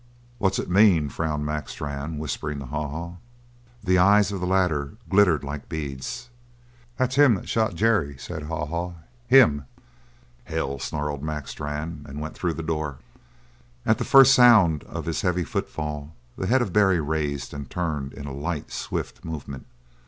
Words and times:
"What's 0.39 0.57
it 0.57 0.67
mean?" 0.67 1.09
frowned 1.09 1.45
Mac 1.45 1.69
Strann, 1.69 2.17
whispering 2.17 2.57
to 2.57 2.65
Haw 2.65 2.87
Haw. 2.87 3.13
The 3.83 3.99
eyes 3.99 4.31
of 4.31 4.39
the 4.39 4.47
latter 4.47 4.93
glittered 5.09 5.43
like 5.43 5.69
beads. 5.69 6.31
"That's 6.97 7.17
him 7.17 7.35
that 7.35 7.47
shot 7.47 7.75
Jerry," 7.75 8.17
said 8.17 8.41
Haw 8.41 8.65
Haw. 8.65 8.93
"Him!" 9.27 9.65
"Hell!" 10.45 10.79
snarled 10.79 11.21
Mac 11.21 11.47
Strann, 11.47 12.03
and 12.09 12.19
went 12.19 12.33
through 12.33 12.53
the 12.55 12.63
door. 12.63 12.97
At 13.85 13.99
the 13.99 14.03
first 14.03 14.33
sound 14.33 14.83
of 14.85 15.05
his 15.05 15.21
heavy 15.21 15.43
footfall, 15.43 16.15
the 16.35 16.47
head 16.47 16.63
of 16.63 16.73
Barry 16.73 16.99
raised 16.99 17.53
and 17.53 17.69
turned 17.69 18.11
in 18.13 18.25
a 18.25 18.33
light, 18.33 18.71
swift 18.71 19.23
movement. 19.23 19.67